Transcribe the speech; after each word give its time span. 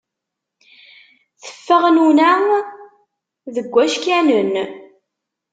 Teffeɣ 1.43 1.83
nuna 1.95 2.31
deg 3.53 3.65
wackanen. 3.73 4.53